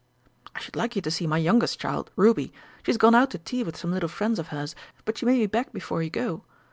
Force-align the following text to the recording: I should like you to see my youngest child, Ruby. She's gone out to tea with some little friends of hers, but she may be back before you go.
I 0.55 0.59
should 0.59 0.75
like 0.75 0.95
you 0.95 1.01
to 1.03 1.11
see 1.11 1.27
my 1.27 1.37
youngest 1.37 1.79
child, 1.79 2.09
Ruby. 2.15 2.51
She's 2.81 2.97
gone 2.97 3.13
out 3.13 3.29
to 3.29 3.37
tea 3.37 3.61
with 3.63 3.77
some 3.77 3.91
little 3.91 4.09
friends 4.09 4.39
of 4.39 4.47
hers, 4.47 4.73
but 5.05 5.19
she 5.19 5.27
may 5.27 5.37
be 5.37 5.45
back 5.45 5.71
before 5.71 6.01
you 6.01 6.09
go. 6.09 6.43